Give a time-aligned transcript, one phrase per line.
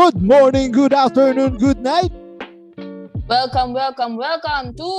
[0.00, 2.08] Good morning, good afternoon, good night.
[3.28, 4.92] Welcome, welcome, welcome to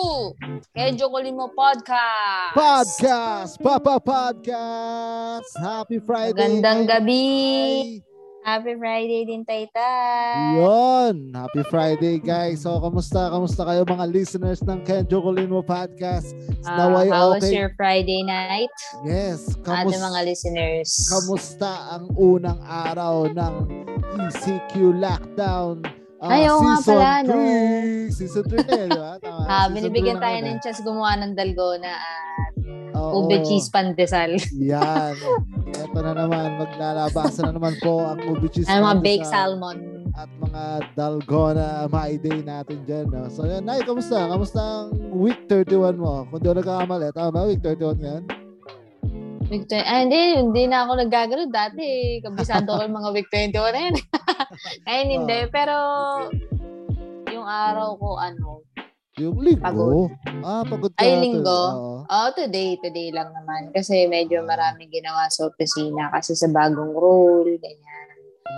[0.77, 2.53] Kedyo Kolimo Podcast.
[2.53, 5.49] Podcast, Papa Podcast.
[5.57, 6.37] Happy Friday.
[6.37, 7.17] Magandang gabi.
[7.17, 8.10] Ay,
[8.41, 10.57] Happy Friday din, Taytay.
[10.57, 11.29] Yun.
[11.29, 12.65] Happy Friday, guys.
[12.65, 13.29] So, kamusta?
[13.29, 16.33] Kamusta kayo mga listeners ng Kenjo Colino Podcast?
[16.65, 17.53] Ah, Naway how was okay.
[17.53, 18.73] your Friday night?
[19.05, 19.45] Yes.
[19.61, 20.89] Ating Kamusta, mga listeners.
[21.05, 23.53] kamusta ang unang araw ng
[24.25, 25.85] ECQ lockdown?
[26.17, 27.37] Ah, Ay, oo nga pala, no?
[27.37, 28.09] 3.
[28.09, 29.13] Season 3 na yun, di ba?
[29.21, 29.41] Tama.
[29.45, 30.61] Ah, Season binibigyan tayo ng eh.
[30.65, 32.53] chance gumawa ng dalgona at
[33.11, 33.21] Oo.
[33.21, 34.31] ube cheese pandesal.
[34.71, 35.13] Yan.
[35.69, 39.77] Ito na naman, maglalabasan na naman po ang ube cheese Ano mga pandesal baked salmon.
[40.11, 43.07] At mga dalgona my day natin dyan.
[43.07, 43.27] No?
[43.27, 44.25] So yan, Nay, kamusta?
[44.25, 46.27] Kamusta ang week 31 mo?
[46.27, 47.41] Kung di ako nagkakamali, tama ba?
[47.45, 48.23] Week 31 ngayon?
[49.43, 51.83] Victor, ah, hindi, hindi na ako naggagano dati.
[51.83, 52.23] eh.
[52.23, 53.95] Kabisado ko yung mga week 21 na yun.
[54.87, 55.49] Ngayon hindi, Oh.
[55.51, 55.75] pero
[57.27, 58.63] yung araw ko, ano,
[59.19, 59.59] Yung linggo?
[59.59, 60.11] Pagod.
[60.39, 61.03] Ah, pagod ka.
[61.03, 61.51] Ay, linggo?
[61.51, 61.91] Oo.
[62.07, 63.75] Oh, today, today lang naman.
[63.75, 68.07] Kasi medyo maraming ginawa sa opisina kasi sa bagong rule, ganyan.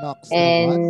[0.05, 0.81] Knocks And, naman.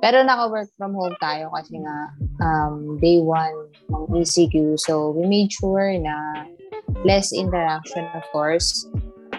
[0.00, 1.96] pero naka-work from home tayo kasi nga
[2.40, 4.80] um, day one ng ECQ.
[4.80, 6.48] So, we made sure na
[7.04, 8.88] less interaction, of course.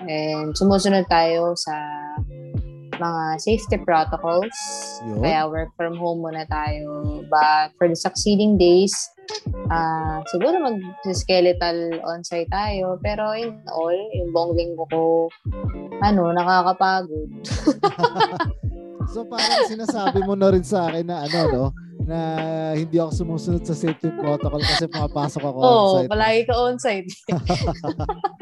[0.05, 1.73] And sumusunod tayo sa
[3.01, 4.53] mga safety protocols.
[5.01, 5.25] Yun.
[5.25, 7.25] Kaya work from home muna tayo.
[7.25, 8.93] But for the succeeding days,
[9.67, 12.99] ah siguro mag-skeletal on-site tayo.
[12.99, 15.27] Pero in all, yung buong linggo ko,
[15.99, 17.29] ano, nakakapagod.
[19.05, 21.65] So parang sinasabi mo na rin sa akin na ano, no?
[22.01, 22.17] Na
[22.73, 26.09] hindi ako sumusunod sa safety protocol kasi pumapasok ako Oo, on site.
[26.09, 27.09] palagi ka on-site.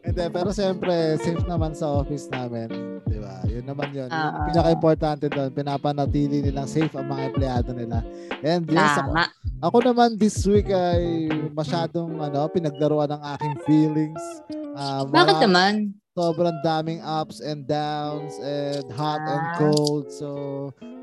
[0.00, 2.66] Hindi, pero siyempre, safe naman sa office namin.
[3.04, 3.44] Di ba?
[3.46, 4.08] Yun naman yun.
[4.08, 5.52] Yun Ah, yung pinaka-importante doon.
[5.52, 8.00] Pinapanatili nilang safe ang mga empleyado nila.
[8.40, 8.98] And yes, Tama.
[8.98, 9.10] ako
[9.60, 14.22] naman this week ay masyadong ano, pinaglaruan ng aking feelings.
[14.72, 15.72] Ah, Bakit mara- naman?
[16.10, 19.54] Sobrang daming ups and downs and hot and Ah.
[19.56, 20.10] cold.
[20.10, 20.28] So,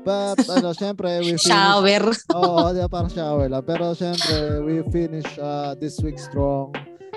[0.04, 2.12] but ano, syempre, we finish Shower.
[2.34, 3.62] Oo, di ba, parang shower lang.
[3.62, 6.74] Pero syempre, we finish uh, this week strong.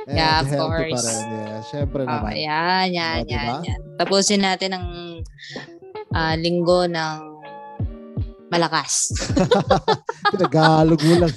[0.08, 1.06] And Yeah, of healthy pa course.
[1.06, 1.24] rin.
[1.28, 2.34] Yeah, syempre Oh, naman.
[2.34, 3.58] yan, yan, Oh, yan, diba?
[3.66, 3.80] yan.
[3.98, 4.88] Tapusin natin ang
[6.10, 7.31] ah, linggo ng
[8.52, 9.16] malakas.
[10.36, 11.34] Pinagalog mo lang.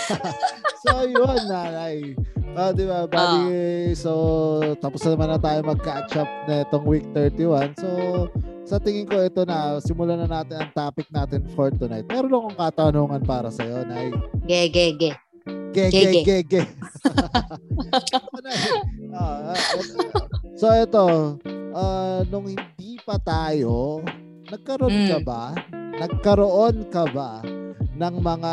[0.82, 2.16] so, yun, nanay.
[2.56, 7.06] Ah, di ba, bali, so, tapos na naman na tayo mag-catch up na itong week
[7.14, 7.76] 31.
[7.78, 7.88] So,
[8.66, 12.08] sa tingin ko ito na, simulan na natin ang topic natin for tonight.
[12.10, 14.10] Meron akong katanungan para sa'yo, Nay.
[14.48, 15.12] Ge, ge, ge.
[15.70, 16.22] Ge, ge, Gege.
[16.24, 16.62] ge, ge.
[19.10, 19.58] Ah, ah,
[20.54, 21.06] so ito,
[21.74, 23.98] ah, nung hindi pa tayo,
[24.50, 25.24] nagkaroon ka Mm.
[25.24, 25.42] ba?
[25.96, 27.30] Nagkaroon ka ba
[27.94, 28.52] ng mga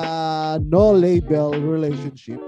[0.63, 2.39] no-label relationship?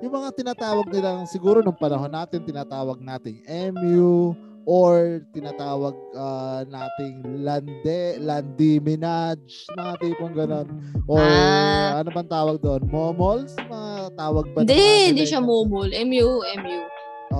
[0.00, 7.22] Yung mga tinatawag nilang, siguro nung panahon natin, tinatawag nating MU, or tinatawag ah, nating
[7.40, 9.38] lande, landi minaj,
[9.72, 10.66] mga tipong ganon.
[11.06, 12.02] Or Ah.
[12.02, 12.82] ano bang tawag doon?
[12.84, 13.54] Momols?
[13.56, 14.66] Mga tawag ba?
[14.66, 14.82] Hindi,
[15.14, 15.94] hindi siya mumul.
[15.94, 16.80] MU, MU.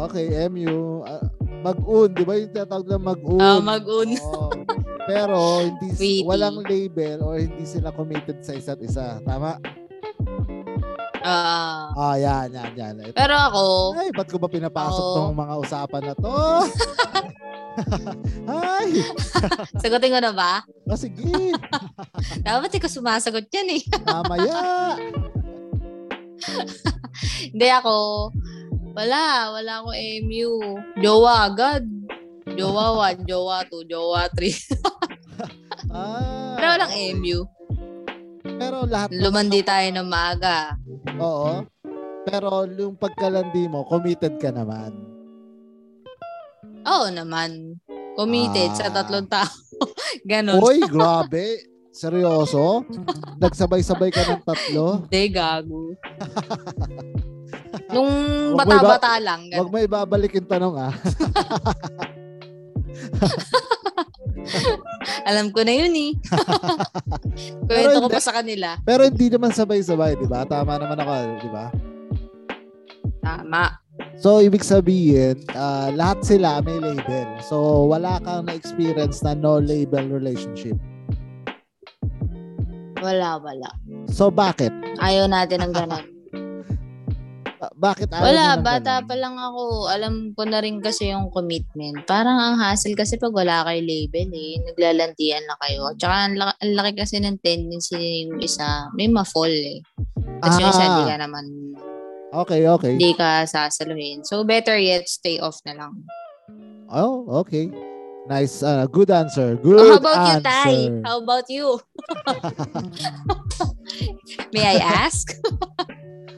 [0.06, 1.02] Okay, MU.
[1.02, 1.26] ah,
[1.60, 3.40] mag-un, di ba yung tinatawag na mag-un?
[3.42, 4.08] Ah, mag-un.
[4.14, 4.50] Oo.
[5.06, 6.14] Pero hindi Witty.
[6.26, 9.22] walang label or hindi sila committed sa isa't isa.
[9.22, 9.58] Tama?
[11.22, 11.90] Ah.
[11.94, 12.94] Ah, yan, yan, yan.
[13.02, 13.14] Ito.
[13.14, 13.62] pero ako,
[13.98, 15.14] Ay, ba't ko ba pinapasok Oo.
[15.16, 16.30] tong mga usapan na to?
[18.46, 18.88] Ay!
[19.82, 20.62] sagutin ko na ba?
[20.86, 21.26] Oh, sige.
[22.46, 23.82] Dapat ikaw sumasagot yan eh.
[24.06, 24.58] Mamaya.
[27.42, 27.94] Hindi ako,
[28.94, 30.78] wala, wala akong MU.
[31.02, 31.84] Jowa agad.
[32.56, 34.48] Jowa 1, jowa 2, jowa 3.
[35.86, 37.40] Ah, Pero walang MU.
[38.42, 40.58] Pero lahat naman Lumandi ng- tayo ng maaga.
[41.16, 41.62] Oo.
[42.26, 44.92] Pero yung pagkalandi mo, committed ka naman.
[46.82, 47.76] Oo naman.
[48.12, 48.94] Committed sa Ah.
[48.94, 49.46] tatlong tao.
[50.28, 50.58] Ganon.
[50.58, 51.64] Oy, grabe.
[51.92, 52.84] Seryoso?
[53.38, 55.06] Nagsabay-sabay ka ng tatlo?
[55.06, 55.96] Hindi, gago.
[57.88, 58.10] Nung
[58.52, 59.48] bata-bata lang.
[59.48, 59.72] Huwag Ganun.
[59.72, 60.92] mo ibabalik yung tanong ah.
[65.28, 66.12] Alam ko na yun eh.
[67.68, 68.78] Kwento ko pa sa kanila.
[68.86, 70.46] Pero hindi naman sabay-sabay, di ba?
[70.46, 71.66] Tama naman ako, di ba?
[73.26, 73.64] Tama.
[74.16, 77.28] So, ibig sabihin, ah, lahat sila may label.
[77.44, 80.76] So, wala kang na-experience na no-label relationship.
[83.00, 83.70] Wala, wala.
[84.08, 84.72] So, bakit?
[85.00, 86.04] Ayaw natin ng ganon.
[87.56, 89.06] Ba- Bakit ayaw Wala, mo ng bata ganun?
[89.06, 89.60] pa lang ako.
[89.88, 92.04] Alam ko na rin kasi yung commitment.
[92.04, 94.60] Parang ang hassle kasi pag wala kayo label eh.
[94.62, 95.90] Naglalantian na kayo.
[95.94, 98.86] Tsaka ang laki, ang laki kasi ng tendency yung isa.
[98.92, 99.78] May ma-fall eh.
[100.38, 100.94] Tapos yung isa, Ah.
[100.94, 101.44] di ka naman,
[102.36, 102.94] Okay, okay.
[102.94, 104.20] di ka sasaluhin.
[104.20, 105.92] So, better yet, stay off na lang.
[106.86, 107.66] Oh, okay.
[108.26, 108.60] Nice.
[108.60, 109.54] uh, good answer.
[109.56, 110.44] Good Oh, how about you, answer.
[110.44, 110.76] Tay?
[111.00, 111.66] How about you?
[114.52, 115.30] May I ask?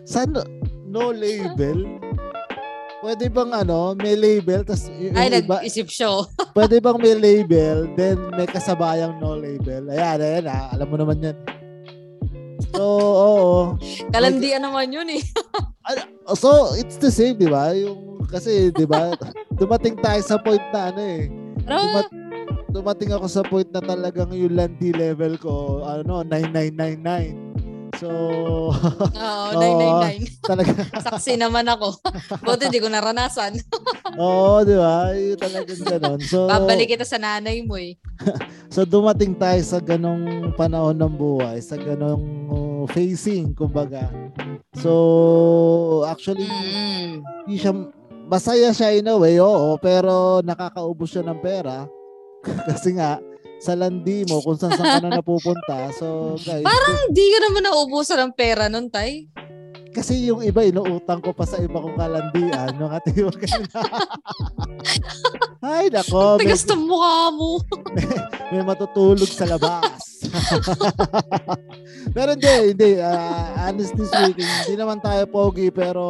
[0.05, 0.25] Sa
[0.88, 1.85] no, label?
[2.99, 6.26] Pwede bang ano, may label, tas y- Ay, iba, nag-isip show.
[6.58, 9.87] pwede bang may label, then may kasabayang no label?
[9.87, 11.37] Ayan, ayan, ah, alam mo naman yan.
[12.75, 13.55] So, oo.
[14.11, 15.23] Kalandian naman yun eh.
[16.37, 17.73] So, it's the same, di ba?
[17.73, 19.17] Yung, kasi, di ba,
[19.56, 21.32] dumating tayo sa point na ano eh.
[21.64, 22.06] Pero, Dumat,
[22.69, 27.48] dumating ako sa point na talagang yung landi level ko, ano, 9999.
[27.99, 28.71] So, oo,
[29.27, 29.49] Oo.
[29.59, 30.39] 999.
[30.41, 30.71] talaga,
[31.11, 31.99] Saksi naman ako.
[32.47, 33.59] Buti hindi ko naranasan.
[34.15, 35.11] oo, di ba?
[35.12, 36.21] Yung talagang ganun.
[36.23, 37.99] So, Babalik kita sa nanay mo eh.
[38.69, 40.23] So dumating tayo sa ganong
[40.55, 44.06] panahon ng buhay, sa ganong uh, facing, kumbaga.
[44.77, 44.93] So
[46.05, 47.25] actually, Mm.
[47.44, 47.73] hindi siya,
[48.27, 51.89] masaya siya in a way, oo, pero nakakaubos siya ng pera.
[52.44, 53.19] Kasi nga,
[53.58, 55.90] sa landi mo, kung saan saan ka na napupunta.
[55.94, 59.26] So guys, Hindi ka naman naubusan ng pera nun, Tay.
[59.88, 62.70] kasi yung iba, inuutang ko pa sa iba kong kalandian.
[62.78, 63.38] Mga tiwag
[65.58, 66.38] Ay, nako.
[66.38, 67.58] May, Tigas ng mukha mo.
[68.55, 70.22] may matutulog sa labas.
[72.16, 72.90] pero hindi, hindi.
[73.02, 76.05] Ah, honestly speaking, hindi naman tayo pogi, pero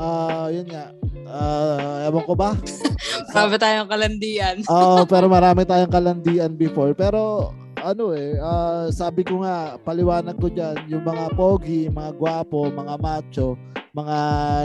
[0.00, 0.88] ah yun nga.
[1.26, 2.54] Ah, ewan ko ba?
[3.34, 4.62] Sabi tayong kalandian.
[4.72, 6.94] Oo, pero marami tayong kalandian before.
[6.94, 7.52] Pero
[7.82, 12.94] ano eh, ah, sabi ko nga, paliwanag ko dyan, yung mga pogi, mga gwapo, mga
[12.98, 13.54] macho,
[13.94, 14.16] mga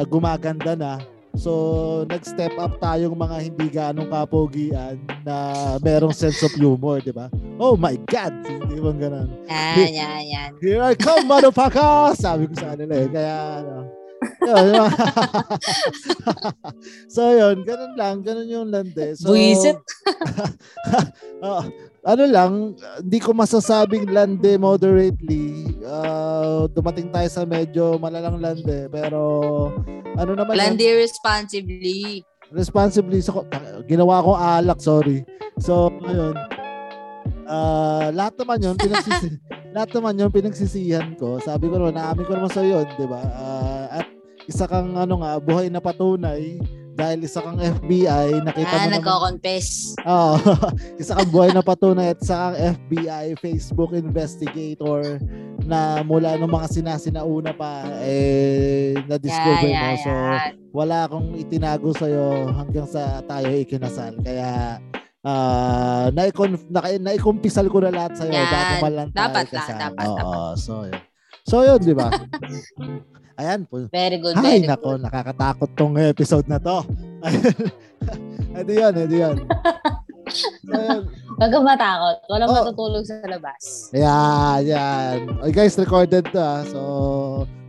[0.10, 0.94] gumaganda na.
[1.40, 5.36] So, nag-step up tayong mga hindi ganong kapogian na
[5.80, 7.32] merong sense of humor, di ba?
[7.56, 8.36] Oh my God!
[8.44, 9.30] Hindi bang ganun?
[9.48, 10.50] Yan, yan, yan.
[10.60, 12.20] Here I come, motherfucker!
[12.20, 13.08] Sabi ko sa kanila eh.
[13.08, 14.01] Kaya, ano.
[14.22, 14.92] Yun, yun.
[17.14, 17.66] so, yun.
[17.66, 18.16] Ganun lang.
[18.22, 19.18] Ganun yung lande.
[19.18, 19.82] So, Buisit.
[21.46, 21.62] Oo.
[22.02, 25.78] ano lang, hindi ko masasabing lande moderately.
[25.86, 28.90] Ah, dumating tayo sa medyo malalang lande.
[28.90, 29.22] Pero,
[30.18, 30.62] ano naman yun?
[30.62, 32.26] Landi responsibly.
[32.52, 33.48] responsibly so
[33.88, 35.24] ginawa ko alak sorry
[35.56, 36.36] so ayun
[37.48, 39.40] ah lahat naman yun pinagsisi
[39.72, 43.24] lahat naman yun pinagsisihan ko sabi ko naman naamin ko naman sa yun di ba
[43.24, 43.71] at
[44.46, 46.58] isa kang ano nga buhay na patunay
[46.92, 49.96] dahil isa kang FBI nakita Ah, mo nagko-confess.
[50.02, 50.36] Oo.
[51.02, 55.18] isa kang buhay na patunay at kang FBI Facebook investigator
[55.62, 60.52] na mula nung mga sinasinauna pa eh na-discover Yan, mo yan, so yan.
[60.72, 62.10] wala akong itinago sa
[62.52, 64.18] hanggang sa tayo ikinasal.
[64.20, 64.82] Kaya
[65.22, 68.50] ah naikon na, naikumpisal ko na lahat sa iyo Yan.
[68.50, 69.78] bago man lang tayo Dapat lang, kasal.
[69.80, 70.56] dapat, Oo, dapat.
[70.58, 71.02] so yun.
[71.42, 72.10] So yun, di ba?
[73.42, 73.90] Ayan po.
[73.90, 75.02] Very good, Ay, very nako, good.
[75.02, 76.86] nakakatakot tong episode na to.
[78.62, 79.38] edi yun, edi yun.
[80.62, 81.02] So, yun.
[81.42, 82.18] Huwag kang matakot.
[82.30, 82.56] Walang Oh.
[82.62, 83.90] matutulog sa labas.
[83.92, 85.18] Ayan, yan.
[85.42, 86.62] Ay, guys, recorded to ah.
[86.64, 86.80] So,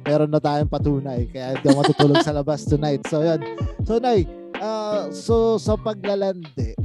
[0.05, 1.25] meron na tayong patunay.
[1.33, 3.01] Kaya hindi ako matutulog sa labas tonight.
[3.09, 3.41] So, yan.
[3.89, 4.29] So, Nay,
[4.61, 6.77] ah, so, sa paglalande,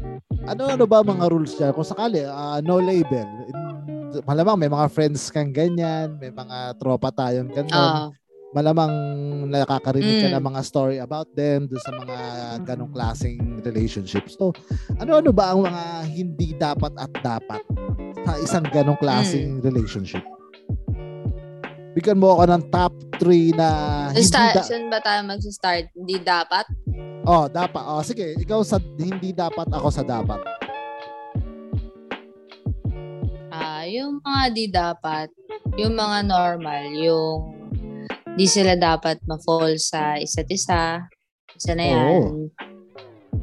[0.48, 1.76] ano-ano ba mga rules dyan?
[1.76, 3.28] Kung sakali, ah, no label.
[4.24, 7.76] Malamang may mga friends kang ganyan, may mga tropa tayong ganyan.
[7.76, 8.16] Oo.
[8.48, 8.94] Malamang
[9.46, 10.36] nakakarinig ka Mm.
[10.36, 12.18] ng mga story about them doon sa mga
[12.64, 14.36] ganong klaseng relationships.
[14.36, 14.56] So,
[14.96, 17.60] ano-ano ba ang mga hindi dapat at dapat
[18.24, 20.24] sa isang ganong klaseng relationship?
[21.92, 23.68] Bigyan mo ako ng top 3 na
[24.14, 25.90] hindi Start, da- saan ba tayo mag-start?
[25.92, 26.66] Hindi dapat?
[27.26, 27.84] Oh, dapat.
[27.84, 30.40] Oh, sige, ikaw sa hindi dapat, ako sa dapat.
[33.50, 35.28] Ah, yung mga di dapat,
[35.76, 37.57] yung mga normal, yung
[38.38, 41.02] di sila dapat ma-fall sa isa't isa.
[41.58, 42.54] Isa na yan.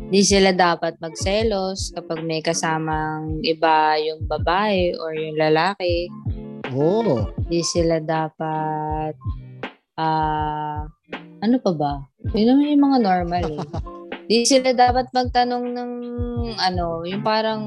[0.07, 6.07] Di sila dapat magselos kapag may kasamang iba yung babae or yung lalaki.
[6.71, 7.27] Oh.
[7.51, 9.19] Di sila dapat
[9.99, 10.87] ah
[11.43, 11.95] ano pa ba?
[12.31, 13.67] Yun naman yung mga normal eh.
[14.31, 15.93] Di sila dapat magtanong ng
[16.57, 17.67] ano, yung parang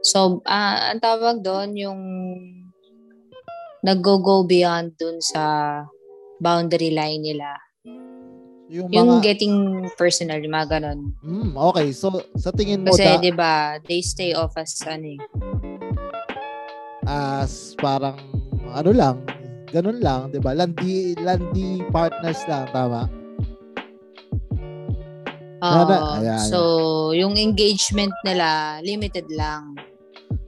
[0.00, 2.00] so ah ang tawag doon yung
[3.84, 5.44] nag-go-go beyond dun sa
[6.38, 7.56] boundary line nila.
[8.66, 9.54] Yung Yung mga getting
[9.94, 11.14] personal, yung mga ganon.
[11.20, 15.06] mm, okay, so sa tingin mo Kasi da, 'di ba, they stay off as ano
[15.06, 15.20] eh.
[17.06, 18.18] as parang
[18.68, 19.22] ano lang,
[19.70, 20.50] ganun lang, 'di ba?
[20.50, 23.06] Landi landi partners lang, tama?
[25.56, 25.72] Oo.
[25.78, 26.60] Nana- ayan, so,
[27.12, 29.72] yung engagement nila, limited lang.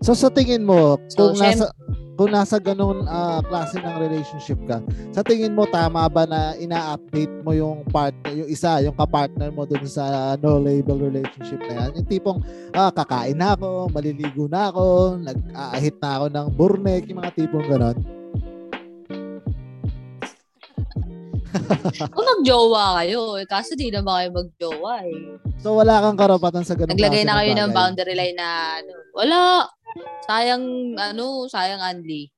[0.00, 1.71] So sa tingin mo, So, kung nasa
[2.18, 4.82] kung nasa ganun ah, klase ng relationship ka,
[5.14, 9.62] sa tingin mo tama ba na ina-update mo yung partner, yung isa, yung ka-partner mo
[9.62, 12.02] dun sa no label relationship na yan?
[12.02, 12.42] Yung tipong
[12.75, 17.66] ah, kakain na ako, maliligo na ako, nag-aahit na ako ng burnek, yung mga tipong
[17.70, 17.94] ganon.
[22.18, 25.38] Kung nagjowa kayo, eh, kaso di naman kayo magjowa eh.
[25.58, 29.38] So wala kang karapatan sa ganung Naglagay na kayo ng boundary line na ano, wala.
[30.26, 32.28] Sayang, ano, sayang Anli.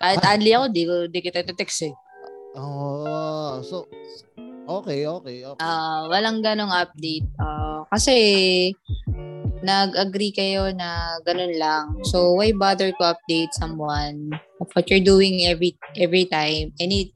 [0.00, 1.94] Kahit Anli ako, di, di kita text eh.
[2.54, 3.90] Oh, so
[4.70, 5.58] okay, okay, okay.
[5.58, 7.26] Ah, walang ganong update.
[7.42, 8.16] Ah, kasi
[9.64, 11.84] nag-agree kayo na ganun lang.
[12.06, 14.30] So why bother to update someone
[14.60, 16.76] of what you're doing every every time?
[16.78, 17.10] Any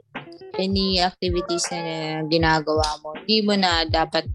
[0.59, 4.27] any activities na ginagawa mo, hindi mo na dapat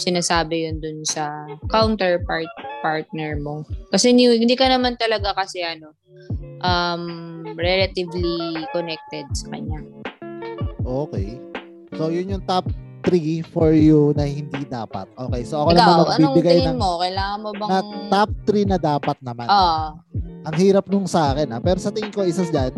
[0.00, 1.28] sinasabi yun dun sa
[1.68, 2.48] counterpart
[2.82, 3.62] partner mo.
[3.94, 5.94] Kasi hindi, hindi ka naman talaga kasi ano
[6.62, 7.04] um
[7.58, 9.82] relatively connected sa kanya.
[10.82, 11.38] Okay.
[11.94, 12.66] So yun yung top
[13.06, 15.10] 3 for you na hindi dapat.
[15.18, 16.90] Okay, so ako Ikaw, naman anong magbibigay tingin ng mo?
[17.02, 17.68] Kailangan mo bang...
[17.68, 19.46] na top 3 na dapat naman.
[19.50, 19.98] Ah,
[20.42, 21.58] Ang hirap nung sa akin ha.
[21.58, 22.72] Pero sa tingin ko isa diyan,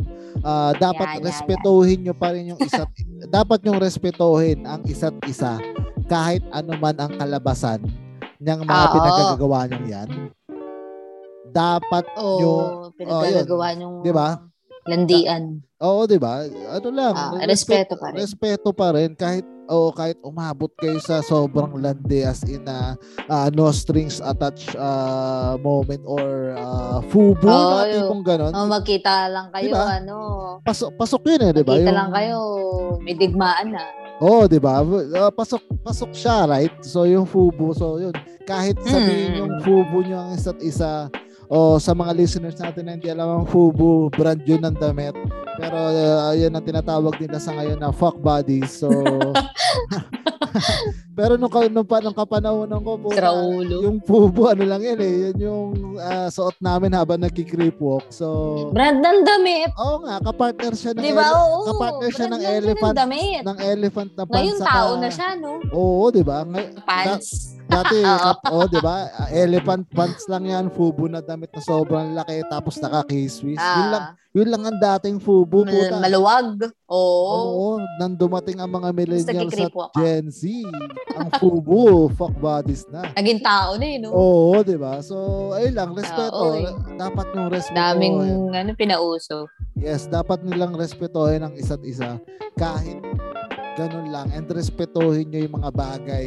[0.45, 2.91] ah, dapat yan, respetuhin nyo pa rin yung isa't
[3.29, 5.61] dapat yung respetuhin ang isa't isa
[6.05, 7.81] kahit ano man ang kalabasan
[8.45, 8.95] ng mga Ah, oo.
[8.95, 10.09] pinagagawa nyo yan.
[11.47, 14.29] Dapat Oo, yung- pinagagawa niyong Di ba?
[14.85, 15.65] landian.
[15.81, 16.45] Oo, 'di ba?
[16.45, 18.19] Ano lang, Ah, respe- respeto pa rin.
[18.19, 22.93] Respeto pa rin kahit o kahit umabot kayo sa sobrang landi as in na
[23.27, 28.05] ah, no strings attached ah, moment or uh, fubu Oo, na yun.
[28.05, 28.53] tipong ganon.
[28.53, 29.85] Oh, magkita lang kayo, Diba?
[29.95, 30.17] ano,
[30.61, 31.73] Pasok pasok 'yun eh, 'di ba?
[31.73, 32.39] magkita Yung- lang kayo,
[33.01, 33.85] may digmaan na.
[34.25, 34.81] Oo, 'di ba?
[35.21, 36.73] Ah, pasok pasok siya, right?
[36.81, 38.17] So yung fubu, so yun.
[38.49, 39.41] Kahit sabihin Mm.
[39.41, 41.13] yung fubu nyo ang isa't isa
[41.49, 45.13] o sa mga listeners natin na hindi alam ang fubu, brand yun ng damit.
[45.55, 48.73] Pero uh, yan ang tinatawag nila sa ngayon na fuck buddies.
[48.73, 48.89] So
[51.15, 53.87] Pero nung, nung, pa, nung kapanahonan ko po, Sira ulo.
[53.87, 55.15] yung fubu, ano lang yan eh.
[55.25, 58.11] Yan yung ah, suot namin habang nagki-creep walk.
[58.11, 58.27] So,
[58.75, 59.71] Brand ng damit.
[59.79, 61.23] oo nga, kapartner siya ng, Di ba?
[61.23, 61.59] ele- Oo.
[61.71, 62.95] kapartner siya ng elephant.
[62.99, 63.41] damit.
[63.43, 64.35] ng elephant na pants.
[64.35, 65.63] Ngayon, tao na siya, no?
[65.71, 66.43] Oo, di ba?
[66.43, 67.54] Ngay- Pants.
[67.65, 69.09] Dati, kap, oh, di ba?
[69.11, 73.57] Ah, Elephant pants lang yan, fubu na damit na sobrang laki, tapos naka K-Swiss.
[73.57, 75.97] Yun lang, Ah, yun lang ang dating fubu, mal- puta.
[75.99, 76.49] maluwag.
[76.87, 77.33] Oo.
[77.35, 77.67] Oo,
[77.97, 79.89] nang dumating ang mga millennials ka.
[79.97, 80.43] Gen Z,
[81.13, 81.83] ang fubu,
[82.19, 83.09] fuck bodies na.
[83.13, 84.11] Naging tao na eh, no?
[84.11, 85.01] Oo, di ba?
[85.01, 85.17] So,
[85.53, 86.31] ayun lang, respeto.
[86.31, 86.69] Oo, eh.
[86.95, 87.77] Dapat yung respeto.
[87.77, 88.17] Daming,
[88.51, 89.49] ano, pinauso.
[89.75, 92.21] Yes, dapat nilang respetuhin ang isa't isa
[92.55, 93.03] kahit
[93.75, 96.27] ganun lang and respetuhin nyo yung mga bagay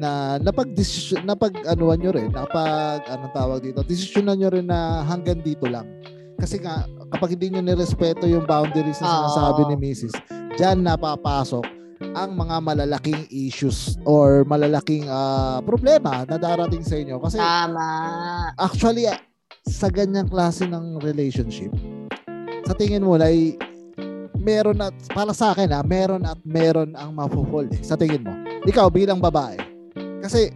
[0.00, 0.72] na napag
[1.24, 5.84] napag anuan nyo rin, napag anong tawag dito, desisyonan nyo rin na hanggang dito lang.
[6.40, 10.14] Kasi nga, kapag hindi nyo nirespeto yung boundaries na sinasabi ni Mrs.,
[10.56, 11.64] dyan napapasok
[12.16, 17.20] ang mga malalaking issues or malalaking ah, problema na darating sa inyo.
[17.20, 17.86] Kasi Tama.
[18.56, 19.04] actually
[19.68, 21.68] sa ganyang klase ng relationship
[22.70, 23.58] sa tingin mo ay
[24.40, 28.32] meron at para sa akin ah, meron at meron ang mapufall eh, sa tingin mo
[28.64, 29.60] ikaw bilang babae
[30.24, 30.48] kasi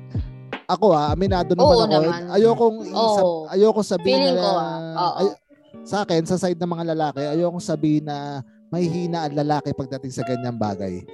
[0.65, 2.23] ako ah aminado naman Oo ako naman.
[2.33, 3.41] ayokong isab, Oo.
[3.53, 4.81] ayoko sabihin Feeling na ko, ah.
[4.97, 5.17] Oo.
[5.21, 5.37] ay-
[5.85, 8.41] sa akin sa side ng mga lalaki ayokong sabihin na
[8.73, 11.05] may hina ang lalaki pagdating sa ganyang bagay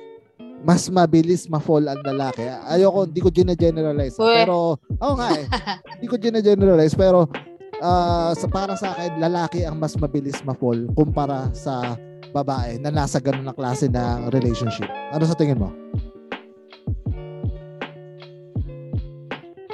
[0.61, 2.45] mas mabilis ma-fall ang lalaki.
[2.69, 4.21] Ayoko, hindi ko gina-generalize.
[4.21, 4.45] Uy.
[4.45, 5.49] Pero, oo nga eh.
[5.97, 6.93] hindi ko gina-generalize.
[6.93, 7.33] Pero,
[7.81, 11.97] ah, sa, para sa akin, lalaki ang mas mabilis ma-fall kumpara sa
[12.31, 14.89] babae na nasa ganun na klase ng relationship.
[15.11, 15.71] Ano sa tingin mo?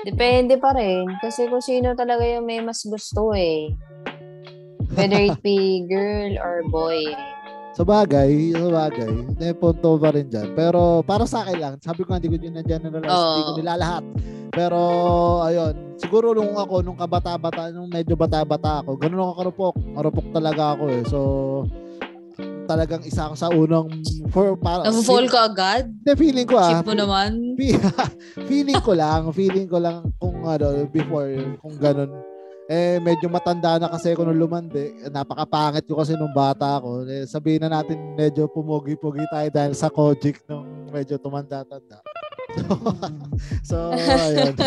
[0.06, 1.10] Depende pa rin.
[1.18, 3.75] Kasi kung sino talaga yung may mas gusto eh.
[4.94, 7.10] Whether it be girl or boy.
[7.76, 10.56] Sa bagay, sa bagay, may punto pa rin dyan.
[10.56, 14.04] Pero para sa akin lang, sabi ko nga, hindi ko gina-generalize, hindi ko nilalahat.
[14.48, 14.80] Pero,
[15.44, 19.75] ayun, siguro nung ako, nung kabata-bata, nung medyo bata-bata ako, ganun ako karupok.
[19.92, 21.02] Marupok talaga ako eh.
[21.04, 21.20] So,
[22.66, 23.88] talagang isa ako sa unang
[24.35, 25.87] for para Nag-fall ka agad?
[25.88, 26.70] Hindi, feeling ko ah.
[26.75, 27.30] Ship mo naman?
[27.54, 27.78] Fe-
[28.50, 31.30] feeling ko lang, feeling ko lang kung ano, before,
[31.62, 32.11] kung ganun.
[32.66, 34.90] Eh, medyo matanda na kasi ako nung lumandi.
[35.06, 37.06] Napakapangit ko kasi nung bata ako.
[37.06, 42.02] Eh, sabihin na natin medyo pumogi-pogi tayo dahil sa Kojic nung medyo tumanda-tanda.
[43.68, 44.56] So, ayun.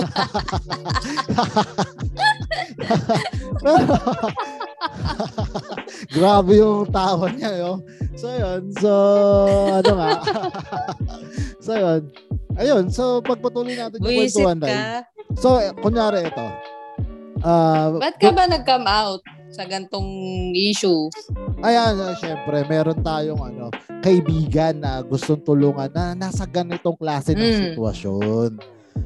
[6.16, 7.72] Grabe yung tawa niya, yo.
[8.16, 8.62] So, yun.
[8.76, 8.92] So,
[9.80, 10.12] ano nga.
[11.66, 12.02] so, yun.
[12.60, 12.84] Ayun.
[12.92, 15.04] So, pagpatuloy natin yung kwentuhan na
[15.38, 16.48] So, eh, kunyari ito.
[17.40, 19.22] Ah, Ba't ka ba nag-come out
[19.54, 20.10] sa gantong
[20.54, 21.08] issue?
[21.64, 23.66] Ayan, uh, syempre, meron tayong ano,
[24.04, 27.60] kaibigan na gustong tulungan na nasa ganitong klase ng Mm.
[27.74, 28.52] sitwasyon.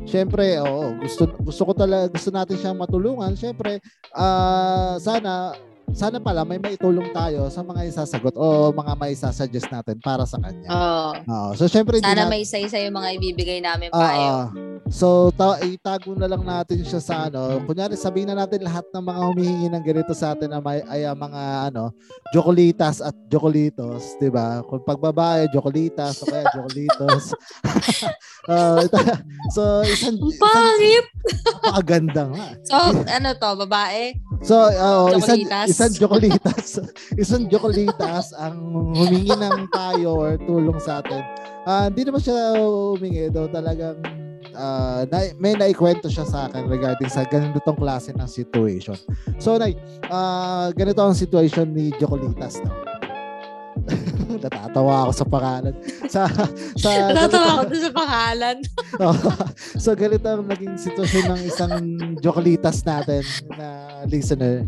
[0.04, 3.34] Syempre, oo, gusto gusto ko talaga gusto natin siyang matulungan.
[3.34, 3.78] Syempre,
[4.12, 5.54] ah sana
[5.92, 10.66] sana pala may maitulong tayo sa mga isasagot o mga maisasuggest natin para sa kanya.
[10.66, 11.10] Oo.
[11.22, 11.50] Oo.
[11.54, 14.50] So syempre Sana natin- may isa-isa yung mga ibibigay namin payo.
[14.50, 14.73] ah.
[14.94, 17.58] So, ta- itago na lang natin siya sa ano.
[17.66, 21.02] Kunyari, sabihin na natin lahat ng mga humihingi ng ganito sa atin na may, ay
[21.04, 21.42] ah, mga
[21.74, 21.90] ano,
[22.30, 24.62] jokolitas at jokolitos, di ba?
[24.62, 27.34] Kung pag babae, jokolitas o kaya jokolitos.
[28.44, 29.24] Ah, ita-
[29.56, 31.06] so, isang, Ang isang pangit!
[31.64, 32.48] napakaganda nga.
[32.68, 32.76] So,
[33.08, 34.20] ano to, babae?
[34.44, 35.68] So, uh, isang, Jokolitas.
[35.72, 36.66] isang jokolitas,
[37.24, 38.60] isang jokolitas ang
[38.92, 41.24] humingi ng payo or tulong sa atin.
[41.64, 44.04] Ah, hindi naman siya humingi daw talagang
[44.52, 48.98] ah, na, may naikwento siya sa akin regarding sa ganitong klase ng situation.
[49.40, 49.80] So, Nay,
[50.12, 52.72] ah, ganito ang situation ni Jokolitas, no?
[54.44, 55.74] Natatawa ako sa pangalan.
[56.08, 56.22] Sa,
[56.78, 58.58] sa, Natatawa ako sa pangalan.
[59.84, 61.74] So ganito ang naging sitwasyon ng isang
[62.22, 63.26] Jokolitas natin
[63.58, 63.68] na
[64.08, 64.64] listener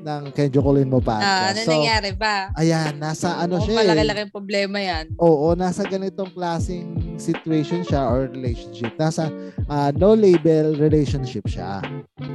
[0.00, 1.44] ng Ken Jokolin mo Ah, podcast.
[1.46, 2.36] ano so, nangyari ba?
[2.54, 3.86] ayan, nasa ano Mukhang siya eh.
[3.86, 5.04] malaki-laking problema yan.
[5.16, 8.96] Oo, nasa ganitong klaseng situation siya or relationship.
[8.96, 9.28] Nasa
[9.66, 11.84] ah, no label relationship siya.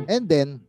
[0.05, 0.61] And then,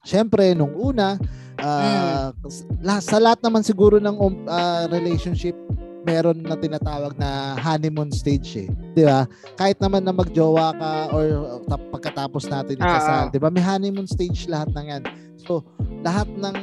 [0.00, 1.20] syempre, nung una,
[1.56, 2.32] ah,
[2.80, 4.16] la- sa lahat naman siguro ng
[4.46, 5.54] ah, relationship,
[6.00, 8.68] meron na tinatawag na honeymoon stage eh.
[8.96, 9.28] Di ba?
[9.52, 11.24] Kahit naman na magjowa ka or
[11.68, 13.28] tap- pagkatapos natin ikasal, Ah, ah.
[13.28, 13.52] di ba?
[13.52, 15.02] May honeymoon stage lahat ng yan.
[15.44, 15.64] So,
[16.04, 16.56] lahat ng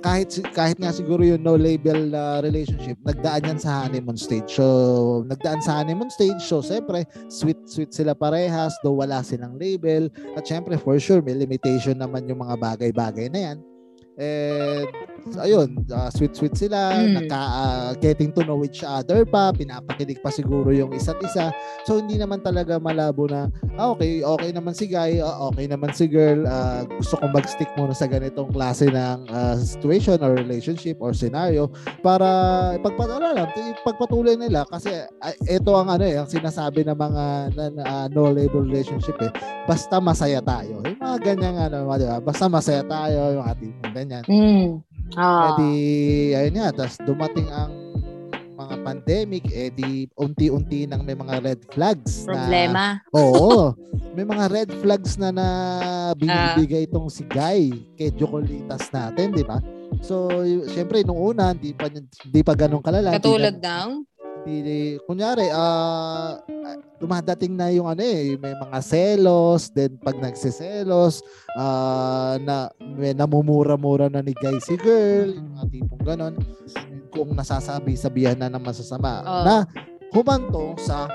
[0.00, 4.48] kahit kahit nga siguro yung no label na relationship, nagdaan yan sa honeymoon stage.
[4.48, 4.64] So,
[5.28, 6.40] nagdaan sa honeymoon stage.
[6.40, 10.08] So, siyempre, sweet sweet sila parehas, though wala silang label.
[10.34, 13.58] At siyempre, for sure, may limitation naman yung mga bagay-bagay na yan.
[14.18, 14.90] And,
[15.38, 17.14] ayun, ah, sweet-sweet sila, Mm.
[17.22, 21.54] nagka, ah, getting to know each other pa, pinapakilig pa siguro yung isa't isa.
[21.86, 25.94] So, hindi naman talaga malabo na, ah, okay, okay naman si guy, ah, okay naman
[25.94, 30.98] si girl, ah, gusto kong mag-stick muna sa ganitong klase ng ah, situation or relationship
[31.00, 31.70] or scenario
[32.04, 32.26] para
[32.76, 34.90] ipagpatuloy lang, ipagpatuloy nila kasi
[35.22, 37.24] ah, ito ang ano eh, ang sinasabi ng mga
[37.56, 39.32] na, ah, no label relationship eh,
[39.64, 40.82] basta masaya tayo.
[40.84, 42.18] Yung mga ganyang ano, di ba?
[42.20, 44.24] Basta masaya tayo, yung ating ganyan.
[44.24, 44.80] Mm.
[45.14, 45.52] Ah.
[45.52, 45.72] Eh di,
[46.32, 47.72] ayun nga, tapos dumating ang
[48.60, 52.84] mga pandemic, eh di unti-unti nang may mga red flags na Problema.
[53.16, 53.72] Oo.
[54.12, 55.46] May mga red flags na na
[56.12, 59.58] binibigay itong si Guy kay Jokolitas natin, di ba?
[60.04, 63.16] So, y- syempre, nung una, hindi pa, hindi pa ganun kalala.
[63.16, 63.90] Katulad na- ng?
[64.44, 66.40] Hindi, kunyari, ah,
[67.00, 71.24] dumadating na yung ano eh, may mga selos, then pag nagsiselos,
[71.56, 76.34] ah, na may namumura-mura na ni guy si girl, yung mga tipong ganon,
[77.10, 79.44] kung nasasabi-sabihan na ng masasama, Oo.
[79.44, 79.56] na
[80.12, 81.08] humantong sa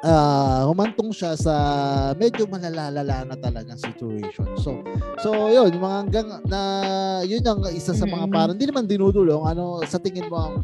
[0.00, 1.54] ah humantong siya sa
[2.14, 4.48] medyo malalalala na talagang situation.
[4.56, 4.80] So,
[5.18, 6.60] so yun, mga hanggang na
[7.22, 8.32] yun ang isa sa mga Mm.
[8.32, 10.54] parang hindi naman dinudulong ano sa tingin mo ang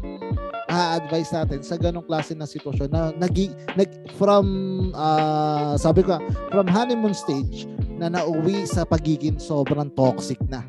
[0.67, 4.45] a-advise natin sa ganong klase ng sitwasyon na nagi, nag from
[4.91, 6.17] ah, sabi ko
[6.49, 10.65] from honeymoon stage na nauwi sa pagiging sobrang toxic na.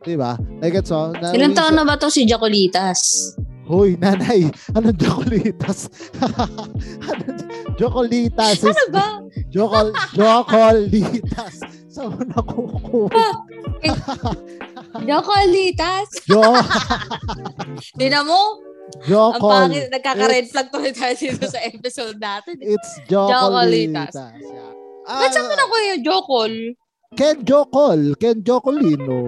[0.00, 0.38] 'Di ba?
[0.62, 3.32] Like so, Ilang taon sa- na ba to si Jacolitas?
[3.66, 5.90] Hoy, nanay, anong jokolitas?
[7.10, 7.42] anong
[7.74, 8.62] jokolitas?
[8.62, 9.06] is- Ano ba?
[9.50, 11.54] Jokol, jokolitas.
[11.90, 13.26] Saan mo nakukuha?
[15.08, 16.08] Jokolitas.
[16.24, 16.40] Jo,
[18.00, 18.60] Tingnan mo.
[18.86, 19.50] Ang jokol.
[19.50, 19.86] pangit.
[19.90, 22.56] Nagkaka-red flag tuloy tayo dito sa episode natin.
[22.62, 24.14] It's Jokolitas.
[24.14, 24.40] jokolitas.
[24.40, 24.72] Yeah.
[25.06, 26.52] Ba't saan ko Ah, na ko yung Jokol?
[27.14, 28.00] Ken Jokol.
[28.16, 29.18] Ken Jokolino.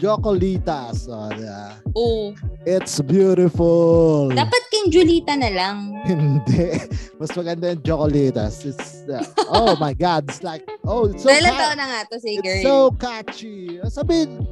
[0.00, 1.04] Jokolitas.
[1.06, 1.76] Oh, yeah.
[1.92, 2.32] Oo.
[2.64, 4.32] It's beautiful.
[4.32, 5.76] Dapat King Julita na lang.
[6.08, 6.88] Hindi.
[7.20, 8.64] Mas maganda yung Jokolitas.
[8.64, 9.20] It's, uh,
[9.52, 10.24] oh my God.
[10.32, 13.76] It's like, oh, it's so Ilan cat- na nga to si It's so catchy.
[13.92, 14.48] Sabihin,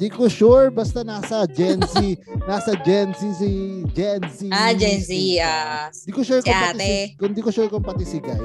[0.00, 2.16] di ko sure basta nasa Gen Z,
[2.48, 4.48] nasa Gen Z si Gen Z.
[4.52, 5.12] ah, Gen Z.
[5.40, 5.88] ah.
[5.92, 7.16] Di ko sure si kung pati si, ate.
[7.16, 8.40] kung di ko sure kung pati si Guy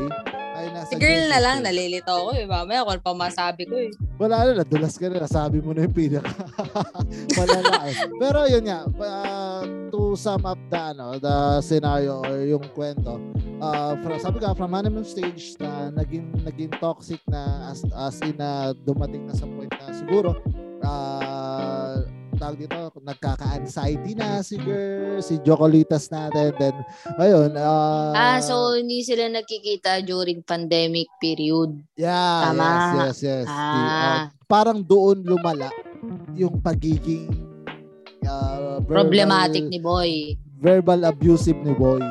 [0.91, 2.43] si girl na lang, nalilito ako eh.
[2.43, 3.91] Mamaya kung pa masabi ko eh.
[4.19, 6.35] Wala na, nadulas ka na, nasabi mo na yung pinaka.
[7.39, 7.95] Wala na eh.
[8.19, 13.15] Pero yun nga, uh, to sum up the, ano, the scenario or yung kwento,
[13.63, 18.35] uh, from, sabi ka, from honeymoon stage na naging, naging toxic na as, as in
[18.35, 20.35] na dumating na sa point na siguro,
[20.83, 21.50] ah
[22.51, 26.51] tawag dito, nagkaka-anxiety na si girl, si Jocolitas natin.
[26.59, 26.75] Then,
[27.15, 27.55] ayun.
[27.55, 31.79] ah ah, so hindi sila nakikita during pandemic period.
[31.95, 32.67] yeah, tama.
[32.67, 33.47] yes, yes, yes.
[33.47, 35.71] Ah, Ah, parang doon lumala
[36.35, 37.31] yung pagiging
[38.27, 40.35] ah, verbal- problematic ni Boy.
[40.59, 42.03] verbal abusive ni boy.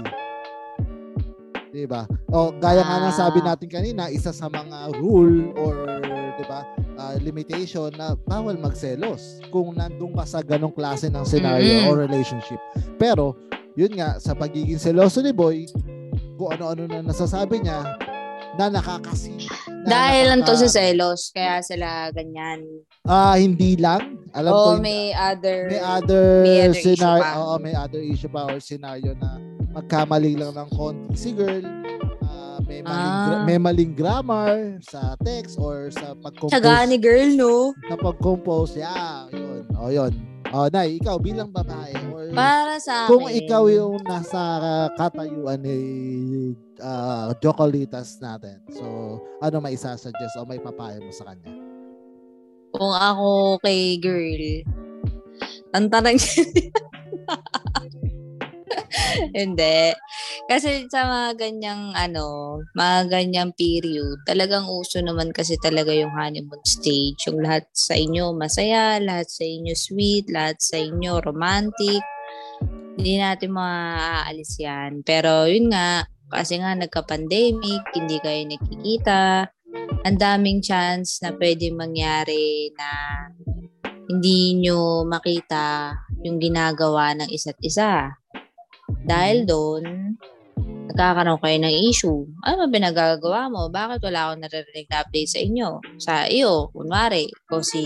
[1.70, 2.02] Diba?
[2.28, 3.16] O gaya nga ng Ah.
[3.16, 5.74] sabi natin kanina, isa sa mga rule or
[6.34, 11.84] 'di ba, ah, limitation na bawal magselos kung nandun ka sa ganong klase ng scenario
[11.84, 11.86] Mm.
[11.86, 12.58] or relationship.
[12.96, 13.38] Pero
[13.76, 15.68] yun nga sa pagiging seloso ni boy,
[16.34, 17.86] kung ano-ano na nasasabi niya
[18.56, 22.64] na nakakasi na Dahil lang to sa selos, kaya sila ganyan.
[23.04, 24.18] Ah, hindi lang.
[24.32, 25.58] Alam ko O hindi- may other...
[25.68, 27.30] may other, may other issue scenario, pa.
[27.38, 29.38] oo, may other issue pa or scenario na
[29.70, 31.62] magkamali lang ng konti si girl.
[32.22, 33.44] ah, may maling, gra- Ah.
[33.44, 36.52] may maling grammar sa text or sa pag-compose.
[36.52, 37.54] Tsaga ni girl, no?
[37.86, 39.62] Sa pag-compose, yeah, yun.
[39.72, 40.12] O, yun.
[40.50, 43.08] O, Nay, ikaw bilang babae or Para sa akin.
[43.08, 44.42] kung ikaw yung nasa
[44.92, 45.78] katayuan ni
[46.76, 48.58] uh, Jocolitas natin.
[48.68, 48.82] So,
[49.38, 51.54] ano may isa-suggest o may papayo mo sa kanya?
[52.70, 53.28] Kung ako
[53.60, 54.42] kay girl,
[55.70, 56.42] tantanan niya.
[59.36, 59.94] Hindi.
[60.46, 66.62] Kasi sa mga ganyang ano, mga ganyang period, talagang uso naman kasi talaga yung honeymoon
[66.64, 67.28] stage.
[67.30, 72.02] Yung lahat sa inyo masaya, lahat sa inyo sweet, lahat sa inyo romantic.
[73.00, 75.00] Hindi natin maaalis yan.
[75.06, 79.50] Pero yun nga, kasi nga nagka-pandemic, hindi kayo nakikita.
[80.06, 82.88] Ang daming chance na pwede mangyari na
[84.10, 85.94] hindi nyo makita
[86.26, 88.19] yung ginagawa ng isa't isa.
[89.04, 90.16] Dahil doon,
[90.90, 92.20] nagkakaroon kayo ng issue.
[92.42, 93.70] Ano ba pinagagawa mo?
[93.70, 95.68] Bakit wala akong naririnig na update sa inyo?
[96.02, 97.84] Sa iyo, kunwari, ako si,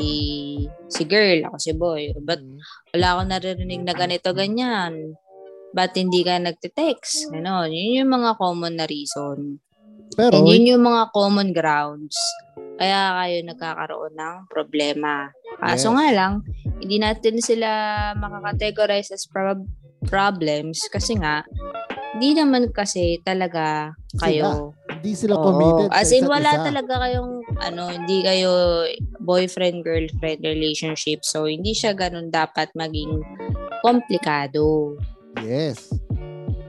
[0.89, 2.03] si girl, ako si boy.
[2.25, 2.59] Ba't Mm.
[2.97, 5.15] wala akong naririnig na ganito, ganyan?
[5.75, 7.35] Ba't hindi ka nagte-text?
[7.35, 9.59] Ano, yun yung mga common na reason.
[10.15, 12.15] Pero, And yun yung mga common grounds.
[12.79, 15.31] Kaya kayo nagkakaroon ng problema.
[15.59, 15.97] Kaso Yes.
[15.99, 16.33] nga lang,
[16.79, 17.69] hindi natin sila
[18.19, 19.67] makakategorize as prob-
[20.07, 21.43] problems kasi nga,
[22.15, 23.91] hindi naman kasi talaga
[24.23, 24.71] kayo.
[24.95, 25.45] hindi sila Oo.
[25.45, 26.65] committed As in, wala isa.
[26.65, 28.87] talaga kayong, ano, hindi kayo
[29.21, 31.21] boyfriend-girlfriend relationship.
[31.27, 33.21] So, hindi siya ganun dapat maging
[33.85, 34.97] komplikado.
[35.45, 35.93] Yes.